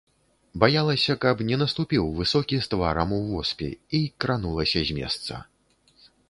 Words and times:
Баялася, 0.61 1.13
каб 1.25 1.43
не 1.49 1.59
наступіў 1.63 2.03
высокі 2.21 2.59
з 2.63 2.71
тварам 2.71 3.13
у 3.19 3.19
воспе, 3.33 3.69
і 3.99 4.01
кранулася 4.27 4.79
з 4.89 4.99
месца. 5.01 5.33